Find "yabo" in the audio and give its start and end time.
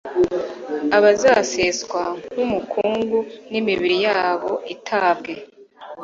4.07-4.51